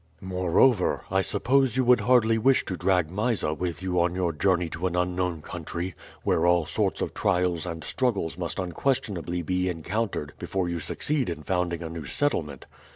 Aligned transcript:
"Moreover, 0.23 1.03
I 1.11 1.21
suppose 1.21 1.77
you 1.77 1.83
would 1.85 1.99
hardly 2.01 2.39
wish 2.39 2.65
to 2.65 2.75
drag 2.75 3.11
Mysa 3.11 3.53
with 3.53 3.83
you 3.83 4.01
on 4.01 4.15
your 4.15 4.31
journey 4.33 4.67
to 4.69 4.87
an 4.87 4.95
unknown 4.95 5.43
country, 5.43 5.93
where 6.23 6.47
all 6.47 6.65
sorts 6.65 7.01
of 7.03 7.13
trials 7.13 7.67
and 7.67 7.83
struggles 7.83 8.35
must 8.35 8.57
unquestionably 8.57 9.43
be 9.43 9.69
encountered 9.69 10.33
before 10.39 10.67
you 10.67 10.79
succeed 10.79 11.29
in 11.29 11.43
founding 11.43 11.83
a 11.83 11.89
new 11.89 12.05
settlement. 12.07 12.65